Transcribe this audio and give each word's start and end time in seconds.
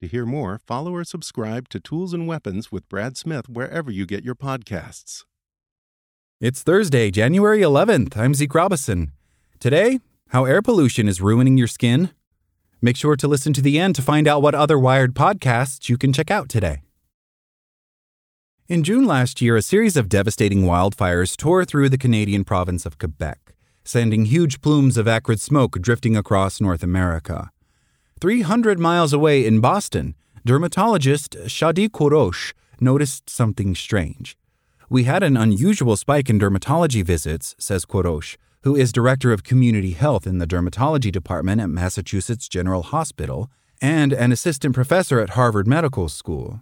To 0.00 0.08
hear 0.08 0.24
more, 0.24 0.58
follow 0.66 0.94
or 0.94 1.04
subscribe 1.04 1.68
to 1.68 1.78
Tools 1.78 2.14
and 2.14 2.26
Weapons 2.26 2.72
with 2.72 2.88
Brad 2.88 3.18
Smith 3.18 3.50
wherever 3.50 3.90
you 3.90 4.06
get 4.06 4.24
your 4.24 4.34
podcasts. 4.34 5.24
It's 6.40 6.62
Thursday, 6.62 7.10
January 7.10 7.60
11th. 7.60 8.16
I'm 8.16 8.32
Zeke 8.32 8.54
Robison. 8.54 9.12
Today, 9.58 10.00
how 10.28 10.46
air 10.46 10.62
pollution 10.62 11.06
is 11.06 11.20
ruining 11.20 11.58
your 11.58 11.66
skin. 11.66 12.12
Make 12.80 12.96
sure 12.96 13.14
to 13.14 13.28
listen 13.28 13.52
to 13.52 13.60
the 13.60 13.78
end 13.78 13.94
to 13.96 14.00
find 14.00 14.26
out 14.26 14.40
what 14.40 14.54
other 14.54 14.78
Wired 14.78 15.12
podcasts 15.12 15.90
you 15.90 15.98
can 15.98 16.14
check 16.14 16.30
out 16.30 16.48
today. 16.48 16.80
In 18.68 18.82
June 18.82 19.04
last 19.04 19.42
year, 19.42 19.54
a 19.54 19.60
series 19.60 19.98
of 19.98 20.08
devastating 20.08 20.62
wildfires 20.62 21.36
tore 21.36 21.66
through 21.66 21.90
the 21.90 21.98
Canadian 21.98 22.44
province 22.44 22.86
of 22.86 22.96
Quebec, 22.96 23.54
sending 23.84 24.24
huge 24.24 24.62
plumes 24.62 24.96
of 24.96 25.06
acrid 25.06 25.42
smoke 25.42 25.78
drifting 25.78 26.16
across 26.16 26.58
North 26.58 26.82
America. 26.82 27.50
300 28.20 28.78
miles 28.78 29.14
away 29.14 29.46
in 29.46 29.60
Boston, 29.60 30.14
dermatologist 30.44 31.36
Shadi 31.46 31.88
Kourosh 31.88 32.52
noticed 32.78 33.30
something 33.30 33.74
strange. 33.74 34.36
We 34.90 35.04
had 35.04 35.22
an 35.22 35.38
unusual 35.38 35.96
spike 35.96 36.28
in 36.28 36.38
dermatology 36.38 37.02
visits, 37.02 37.54
says 37.58 37.86
Kourosh, 37.86 38.36
who 38.62 38.76
is 38.76 38.92
director 38.92 39.32
of 39.32 39.42
community 39.42 39.92
health 39.92 40.26
in 40.26 40.36
the 40.36 40.46
dermatology 40.46 41.10
department 41.10 41.62
at 41.62 41.70
Massachusetts 41.70 42.46
General 42.46 42.82
Hospital 42.82 43.50
and 43.80 44.12
an 44.12 44.32
assistant 44.32 44.74
professor 44.74 45.20
at 45.20 45.30
Harvard 45.30 45.66
Medical 45.66 46.10
School. 46.10 46.60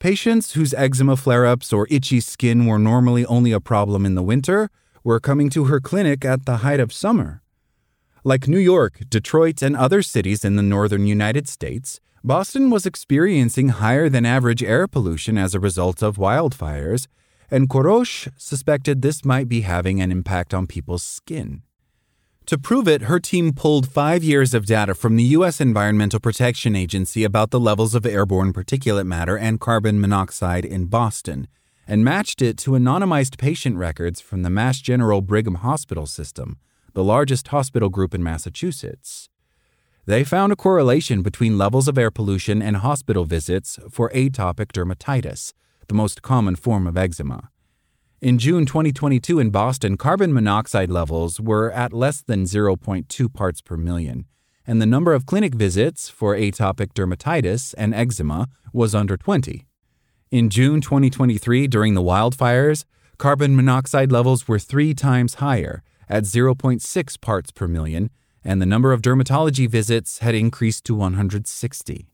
Patients 0.00 0.52
whose 0.52 0.74
eczema 0.74 1.16
flare 1.16 1.46
ups 1.46 1.72
or 1.72 1.86
itchy 1.90 2.20
skin 2.20 2.66
were 2.66 2.78
normally 2.78 3.24
only 3.24 3.52
a 3.52 3.60
problem 3.60 4.04
in 4.04 4.16
the 4.16 4.22
winter 4.22 4.68
were 5.02 5.18
coming 5.18 5.48
to 5.48 5.64
her 5.64 5.80
clinic 5.80 6.26
at 6.26 6.44
the 6.44 6.58
height 6.58 6.80
of 6.80 6.92
summer. 6.92 7.42
Like 8.24 8.46
New 8.46 8.58
York, 8.58 9.00
Detroit, 9.10 9.62
and 9.62 9.74
other 9.74 10.00
cities 10.00 10.44
in 10.44 10.54
the 10.54 10.62
northern 10.62 11.06
United 11.06 11.48
States, 11.48 11.98
Boston 12.22 12.70
was 12.70 12.86
experiencing 12.86 13.70
higher 13.70 14.08
than 14.08 14.24
average 14.24 14.62
air 14.62 14.86
pollution 14.86 15.36
as 15.36 15.56
a 15.56 15.60
result 15.60 16.04
of 16.04 16.18
wildfires, 16.18 17.08
and 17.50 17.68
Kourosh 17.68 18.28
suspected 18.36 19.02
this 19.02 19.24
might 19.24 19.48
be 19.48 19.62
having 19.62 20.00
an 20.00 20.12
impact 20.12 20.54
on 20.54 20.68
people's 20.68 21.02
skin. 21.02 21.62
To 22.46 22.56
prove 22.56 22.86
it, 22.86 23.02
her 23.02 23.18
team 23.18 23.54
pulled 23.54 23.90
five 23.90 24.22
years 24.22 24.54
of 24.54 24.66
data 24.66 24.94
from 24.94 25.16
the 25.16 25.34
U.S. 25.38 25.60
Environmental 25.60 26.20
Protection 26.20 26.76
Agency 26.76 27.24
about 27.24 27.50
the 27.50 27.58
levels 27.58 27.92
of 27.92 28.06
airborne 28.06 28.52
particulate 28.52 29.06
matter 29.06 29.36
and 29.36 29.58
carbon 29.58 30.00
monoxide 30.00 30.64
in 30.64 30.86
Boston, 30.86 31.48
and 31.88 32.04
matched 32.04 32.40
it 32.40 32.56
to 32.58 32.70
anonymized 32.72 33.36
patient 33.36 33.78
records 33.78 34.20
from 34.20 34.42
the 34.42 34.50
Mass 34.50 34.78
General 34.78 35.22
Brigham 35.22 35.56
Hospital 35.56 36.06
system 36.06 36.58
the 36.94 37.04
largest 37.04 37.48
hospital 37.48 37.88
group 37.88 38.14
in 38.14 38.22
Massachusetts. 38.22 39.28
They 40.04 40.24
found 40.24 40.52
a 40.52 40.56
correlation 40.56 41.22
between 41.22 41.56
levels 41.56 41.86
of 41.86 41.96
air 41.96 42.10
pollution 42.10 42.60
and 42.60 42.78
hospital 42.78 43.24
visits 43.24 43.78
for 43.90 44.10
atopic 44.10 44.72
dermatitis, 44.72 45.52
the 45.86 45.94
most 45.94 46.22
common 46.22 46.56
form 46.56 46.86
of 46.86 46.96
eczema. 46.96 47.50
In 48.20 48.38
June 48.38 48.66
2022 48.66 49.38
in 49.38 49.50
Boston, 49.50 49.96
carbon 49.96 50.32
monoxide 50.32 50.90
levels 50.90 51.40
were 51.40 51.70
at 51.72 51.92
less 51.92 52.22
than 52.22 52.44
0.2 52.44 53.32
parts 53.32 53.60
per 53.60 53.76
million, 53.76 54.26
and 54.66 54.80
the 54.80 54.86
number 54.86 55.12
of 55.12 55.26
clinic 55.26 55.54
visits 55.54 56.08
for 56.08 56.36
atopic 56.36 56.92
dermatitis 56.94 57.74
and 57.76 57.94
eczema 57.94 58.48
was 58.72 58.94
under 58.94 59.16
20. 59.16 59.66
In 60.30 60.50
June 60.50 60.80
2023, 60.80 61.66
during 61.66 61.94
the 61.94 62.02
wildfires, 62.02 62.84
carbon 63.18 63.54
monoxide 63.54 64.10
levels 64.10 64.48
were 64.48 64.58
three 64.58 64.94
times 64.94 65.34
higher, 65.34 65.82
at 66.08 66.24
0.6 66.24 67.20
parts 67.20 67.50
per 67.50 67.68
million, 67.68 68.10
and 68.44 68.60
the 68.60 68.66
number 68.66 68.92
of 68.92 69.02
dermatology 69.02 69.68
visits 69.68 70.18
had 70.18 70.34
increased 70.34 70.84
to 70.84 70.94
160. 70.94 72.08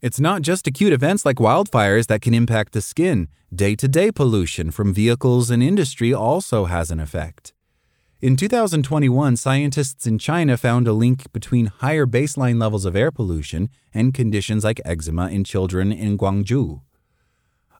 It's 0.00 0.20
not 0.20 0.42
just 0.42 0.66
acute 0.66 0.92
events 0.92 1.26
like 1.26 1.36
wildfires 1.36 2.06
that 2.06 2.22
can 2.22 2.32
impact 2.34 2.72
the 2.72 2.80
skin. 2.80 3.28
Day 3.52 3.74
to 3.74 3.88
day 3.88 4.12
pollution 4.12 4.70
from 4.70 4.94
vehicles 4.94 5.50
and 5.50 5.62
industry 5.62 6.14
also 6.14 6.66
has 6.66 6.90
an 6.90 7.00
effect. 7.00 7.52
In 8.20 8.36
2021, 8.36 9.36
scientists 9.36 10.06
in 10.06 10.18
China 10.18 10.56
found 10.56 10.88
a 10.88 10.92
link 10.92 11.32
between 11.32 11.66
higher 11.66 12.06
baseline 12.06 12.60
levels 12.60 12.84
of 12.84 12.96
air 12.96 13.10
pollution 13.10 13.70
and 13.94 14.12
conditions 14.12 14.64
like 14.64 14.80
eczema 14.84 15.28
in 15.30 15.44
children 15.44 15.92
in 15.92 16.18
Guangzhou. 16.18 16.82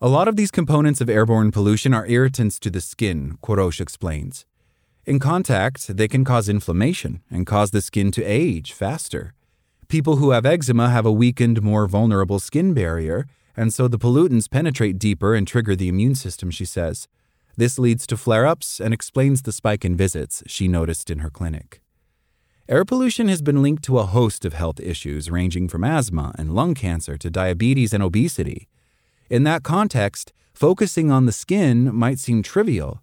A 0.00 0.08
lot 0.08 0.28
of 0.28 0.36
these 0.36 0.50
components 0.50 1.00
of 1.00 1.08
airborne 1.08 1.50
pollution 1.50 1.94
are 1.94 2.06
irritants 2.06 2.58
to 2.60 2.70
the 2.70 2.82
skin, 2.82 3.38
Kourosh 3.42 3.80
explains. 3.80 4.44
In 5.06 5.20
contact, 5.20 5.86
they 5.96 6.08
can 6.08 6.24
cause 6.24 6.48
inflammation 6.48 7.22
and 7.30 7.46
cause 7.46 7.70
the 7.70 7.80
skin 7.80 8.10
to 8.10 8.24
age 8.24 8.72
faster. 8.72 9.34
People 9.86 10.16
who 10.16 10.30
have 10.30 10.44
eczema 10.44 10.90
have 10.90 11.06
a 11.06 11.12
weakened, 11.12 11.62
more 11.62 11.86
vulnerable 11.86 12.40
skin 12.40 12.74
barrier, 12.74 13.28
and 13.56 13.72
so 13.72 13.86
the 13.86 14.00
pollutants 14.00 14.50
penetrate 14.50 14.98
deeper 14.98 15.36
and 15.36 15.46
trigger 15.46 15.76
the 15.76 15.88
immune 15.88 16.16
system, 16.16 16.50
she 16.50 16.64
says. 16.64 17.06
This 17.56 17.78
leads 17.78 18.04
to 18.08 18.16
flare 18.16 18.46
ups 18.46 18.80
and 18.80 18.92
explains 18.92 19.42
the 19.42 19.52
spike 19.52 19.84
in 19.84 19.96
visits 19.96 20.42
she 20.48 20.66
noticed 20.66 21.08
in 21.08 21.20
her 21.20 21.30
clinic. 21.30 21.80
Air 22.68 22.84
pollution 22.84 23.28
has 23.28 23.42
been 23.42 23.62
linked 23.62 23.84
to 23.84 24.00
a 24.00 24.06
host 24.06 24.44
of 24.44 24.54
health 24.54 24.80
issues 24.80 25.30
ranging 25.30 25.68
from 25.68 25.84
asthma 25.84 26.34
and 26.36 26.52
lung 26.52 26.74
cancer 26.74 27.16
to 27.16 27.30
diabetes 27.30 27.94
and 27.94 28.02
obesity. 28.02 28.66
In 29.30 29.44
that 29.44 29.62
context, 29.62 30.32
focusing 30.52 31.12
on 31.12 31.26
the 31.26 31.32
skin 31.32 31.94
might 31.94 32.18
seem 32.18 32.42
trivial, 32.42 33.00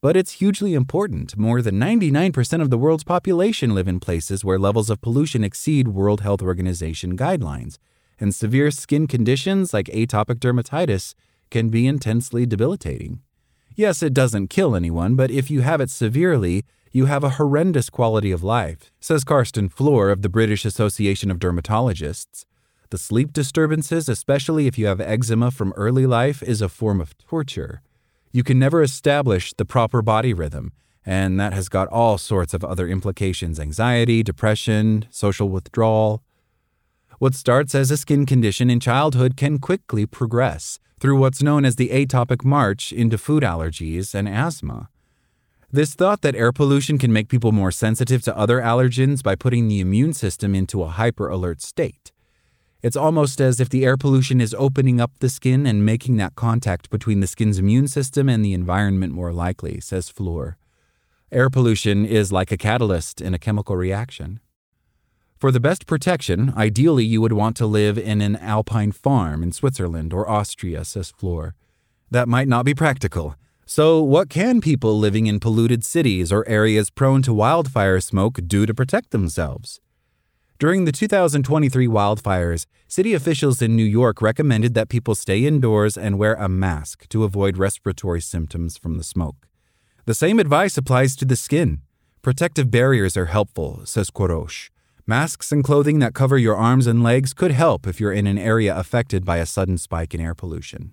but 0.00 0.16
it's 0.16 0.32
hugely 0.32 0.74
important. 0.74 1.36
More 1.36 1.60
than 1.60 1.78
99% 1.78 2.62
of 2.62 2.70
the 2.70 2.78
world's 2.78 3.04
population 3.04 3.74
live 3.74 3.88
in 3.88 4.00
places 4.00 4.44
where 4.44 4.58
levels 4.58 4.90
of 4.90 5.00
pollution 5.00 5.44
exceed 5.44 5.88
World 5.88 6.22
Health 6.22 6.42
Organization 6.42 7.16
guidelines, 7.16 7.78
and 8.18 8.34
severe 8.34 8.70
skin 8.70 9.06
conditions 9.06 9.74
like 9.74 9.86
atopic 9.86 10.36
dermatitis 10.36 11.14
can 11.50 11.68
be 11.68 11.86
intensely 11.86 12.46
debilitating. 12.46 13.20
Yes, 13.74 14.02
it 14.02 14.14
doesn't 14.14 14.48
kill 14.48 14.74
anyone, 14.74 15.16
but 15.16 15.30
if 15.30 15.50
you 15.50 15.60
have 15.62 15.80
it 15.80 15.90
severely, 15.90 16.64
you 16.92 17.06
have 17.06 17.22
a 17.22 17.30
horrendous 17.30 17.88
quality 17.88 18.32
of 18.32 18.42
life, 18.42 18.90
says 19.00 19.24
Carsten 19.24 19.68
Flohr 19.68 20.10
of 20.10 20.22
the 20.22 20.28
British 20.28 20.64
Association 20.64 21.30
of 21.30 21.38
Dermatologists. 21.38 22.44
The 22.90 22.98
sleep 22.98 23.32
disturbances, 23.32 24.08
especially 24.08 24.66
if 24.66 24.76
you 24.76 24.86
have 24.86 25.00
eczema 25.00 25.52
from 25.52 25.72
early 25.76 26.06
life, 26.06 26.42
is 26.42 26.60
a 26.60 26.68
form 26.68 27.00
of 27.00 27.16
torture. 27.18 27.82
You 28.32 28.44
can 28.44 28.58
never 28.60 28.80
establish 28.80 29.52
the 29.54 29.64
proper 29.64 30.02
body 30.02 30.32
rhythm, 30.32 30.72
and 31.04 31.40
that 31.40 31.52
has 31.52 31.68
got 31.68 31.88
all 31.88 32.16
sorts 32.16 32.54
of 32.54 32.64
other 32.64 32.86
implications 32.86 33.58
anxiety, 33.58 34.22
depression, 34.22 35.06
social 35.10 35.48
withdrawal. 35.48 36.22
What 37.18 37.34
starts 37.34 37.74
as 37.74 37.90
a 37.90 37.96
skin 37.96 38.26
condition 38.26 38.70
in 38.70 38.78
childhood 38.78 39.36
can 39.36 39.58
quickly 39.58 40.06
progress 40.06 40.78
through 41.00 41.18
what's 41.18 41.42
known 41.42 41.64
as 41.64 41.74
the 41.74 41.88
atopic 41.88 42.44
march 42.44 42.92
into 42.92 43.18
food 43.18 43.42
allergies 43.42 44.14
and 44.14 44.28
asthma. 44.28 44.88
This 45.72 45.94
thought 45.94 46.20
that 46.22 46.36
air 46.36 46.52
pollution 46.52 46.98
can 46.98 47.12
make 47.12 47.28
people 47.28 47.52
more 47.52 47.72
sensitive 47.72 48.22
to 48.22 48.36
other 48.36 48.60
allergens 48.60 49.22
by 49.22 49.34
putting 49.34 49.66
the 49.66 49.80
immune 49.80 50.12
system 50.12 50.54
into 50.54 50.82
a 50.82 50.88
hyper 50.88 51.28
alert 51.28 51.62
state. 51.62 52.12
It's 52.82 52.96
almost 52.96 53.40
as 53.40 53.60
if 53.60 53.68
the 53.68 53.84
air 53.84 53.96
pollution 53.96 54.40
is 54.40 54.54
opening 54.54 55.00
up 55.00 55.12
the 55.18 55.28
skin 55.28 55.66
and 55.66 55.84
making 55.84 56.16
that 56.16 56.34
contact 56.34 56.88
between 56.88 57.20
the 57.20 57.26
skin's 57.26 57.58
immune 57.58 57.88
system 57.88 58.28
and 58.28 58.42
the 58.42 58.54
environment 58.54 59.12
more 59.12 59.32
likely, 59.32 59.80
says 59.80 60.10
Flohr. 60.10 60.54
Air 61.30 61.50
pollution 61.50 62.06
is 62.06 62.32
like 62.32 62.50
a 62.50 62.56
catalyst 62.56 63.20
in 63.20 63.34
a 63.34 63.38
chemical 63.38 63.76
reaction. 63.76 64.40
For 65.36 65.52
the 65.52 65.60
best 65.60 65.86
protection, 65.86 66.52
ideally 66.56 67.04
you 67.04 67.20
would 67.20 67.32
want 67.32 67.56
to 67.58 67.66
live 67.66 67.98
in 67.98 68.20
an 68.20 68.36
alpine 68.36 68.92
farm 68.92 69.42
in 69.42 69.52
Switzerland 69.52 70.12
or 70.12 70.28
Austria, 70.28 70.84
says 70.84 71.12
Flohr. 71.12 71.52
That 72.10 72.28
might 72.28 72.48
not 72.48 72.64
be 72.64 72.74
practical. 72.74 73.36
So, 73.64 74.02
what 74.02 74.28
can 74.28 74.60
people 74.60 74.98
living 74.98 75.26
in 75.26 75.38
polluted 75.38 75.84
cities 75.84 76.32
or 76.32 76.48
areas 76.48 76.90
prone 76.90 77.22
to 77.22 77.32
wildfire 77.32 78.00
smoke 78.00 78.40
do 78.46 78.66
to 78.66 78.74
protect 78.74 79.12
themselves? 79.12 79.80
During 80.60 80.84
the 80.84 80.92
2023 80.92 81.86
wildfires, 81.86 82.66
city 82.86 83.14
officials 83.14 83.62
in 83.62 83.74
New 83.74 83.82
York 83.82 84.20
recommended 84.20 84.74
that 84.74 84.90
people 84.90 85.14
stay 85.14 85.46
indoors 85.46 85.96
and 85.96 86.18
wear 86.18 86.34
a 86.34 86.50
mask 86.50 87.08
to 87.08 87.24
avoid 87.24 87.56
respiratory 87.56 88.20
symptoms 88.20 88.76
from 88.76 88.98
the 88.98 89.02
smoke. 89.02 89.48
The 90.04 90.12
same 90.12 90.38
advice 90.38 90.76
applies 90.76 91.16
to 91.16 91.24
the 91.24 91.34
skin. 91.34 91.80
Protective 92.20 92.70
barriers 92.70 93.16
are 93.16 93.32
helpful, 93.32 93.80
says 93.86 94.10
Kourosh. 94.10 94.68
Masks 95.06 95.50
and 95.50 95.64
clothing 95.64 95.98
that 96.00 96.12
cover 96.12 96.36
your 96.36 96.56
arms 96.56 96.86
and 96.86 97.02
legs 97.02 97.32
could 97.32 97.52
help 97.52 97.86
if 97.86 97.98
you're 97.98 98.12
in 98.12 98.26
an 98.26 98.36
area 98.36 98.76
affected 98.76 99.24
by 99.24 99.38
a 99.38 99.46
sudden 99.46 99.78
spike 99.78 100.12
in 100.12 100.20
air 100.20 100.34
pollution. 100.34 100.92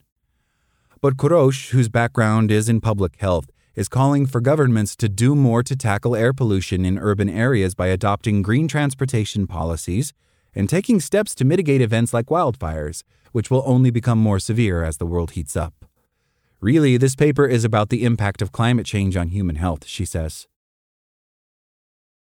But 1.01 1.17
Kourosh, 1.17 1.71
whose 1.71 1.89
background 1.89 2.51
is 2.51 2.69
in 2.69 2.79
public 2.79 3.17
health, 3.17 3.49
is 3.77 3.88
calling 3.88 4.25
for 4.25 4.41
governments 4.41 4.95
to 4.95 5.07
do 5.07 5.35
more 5.35 5.62
to 5.62 5.75
tackle 5.75 6.15
air 6.15 6.33
pollution 6.33 6.83
in 6.83 6.97
urban 6.97 7.29
areas 7.29 7.75
by 7.75 7.88
adopting 7.88 8.41
green 8.41 8.68
transportation 8.68 9.45
policies 9.45 10.13
and 10.56 10.68
taking 10.68 11.00
steps 11.00 11.35
to 11.35 11.45
mitigate 11.45 11.79
events 11.79 12.12
like 12.12 12.25
wildfires, 12.25 13.03
which 13.33 13.51
will 13.51 13.62
only 13.68 13.91
become 13.91 14.18
more 14.18 14.39
severe 14.39 14.83
as 14.83 14.97
the 14.97 15.06
world 15.06 15.31
heats 15.31 15.56
up. 15.56 15.85
Really, 16.59 16.97
this 16.97 17.15
paper 17.15 17.45
is 17.45 17.63
about 17.63 17.89
the 17.89 18.03
impact 18.03 18.41
of 18.41 18.51
climate 18.51 18.88
change 18.88 19.15
on 19.15 19.27
human 19.27 19.57
health, 19.57 19.85
she 19.85 20.06
says. 20.06 20.47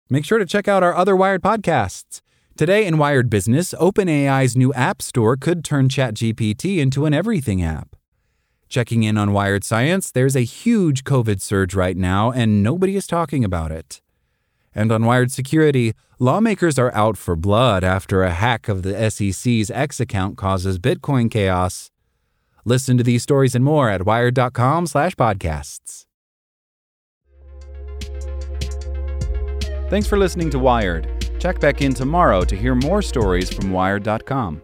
Make 0.09 0.23
sure 0.23 0.39
to 0.39 0.45
check 0.45 0.69
out 0.69 0.81
our 0.81 0.95
other 0.95 1.13
Wired 1.13 1.41
podcasts. 1.41 2.21
Today 2.55 2.85
in 2.85 2.97
Wired 2.97 3.29
Business, 3.29 3.73
OpenAI's 3.73 4.55
new 4.55 4.71
App 4.73 5.01
Store 5.01 5.35
could 5.35 5.65
turn 5.65 5.89
ChatGPT 5.89 6.77
into 6.77 7.05
an 7.05 7.13
everything 7.13 7.61
app. 7.61 7.97
Checking 8.73 9.03
in 9.03 9.19
on 9.19 9.33
Wired 9.33 9.63
Science, 9.63 10.09
there's 10.09 10.35
a 10.35 10.41
huge 10.41 11.03
COVID 11.03 11.39
surge 11.41 11.75
right 11.75 11.95
now, 11.95 12.31
and 12.31 12.63
nobody 12.63 12.95
is 12.95 13.05
talking 13.05 13.43
about 13.43 13.71
it. 13.71 14.01
And 14.73 14.91
on 14.91 15.05
Wired 15.05 15.31
Security, 15.31 15.93
lawmakers 16.17 16.79
are 16.79 16.91
out 16.95 17.15
for 17.15 17.35
blood 17.35 17.83
after 17.83 18.23
a 18.23 18.31
hack 18.31 18.67
of 18.67 18.81
the 18.81 19.11
SEC's 19.11 19.69
X 19.69 19.99
account 19.99 20.37
causes 20.37 20.79
Bitcoin 20.79 21.29
chaos. 21.29 21.91
Listen 22.65 22.97
to 22.97 23.03
these 23.03 23.21
stories 23.21 23.53
and 23.53 23.63
more 23.63 23.91
at 23.91 24.07
wired.com/podcasts. 24.07 26.05
Thanks 29.91 30.07
for 30.07 30.17
listening 30.17 30.49
to 30.49 30.57
Wired. 30.57 31.07
Check 31.37 31.59
back 31.59 31.83
in 31.83 31.93
tomorrow 31.93 32.43
to 32.43 32.55
hear 32.55 32.73
more 32.73 33.03
stories 33.03 33.53
from 33.53 33.71
wired.com. 33.71 34.63